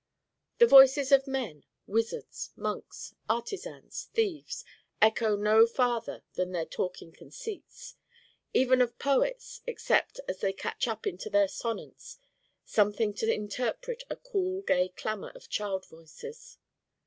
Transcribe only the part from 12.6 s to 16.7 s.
something to interpret a cool gay clamor of child Voices.